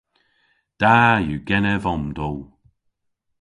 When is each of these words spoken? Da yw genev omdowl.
Da 0.81 0.95
yw 1.27 1.41
genev 1.49 1.83
omdowl. 1.93 2.39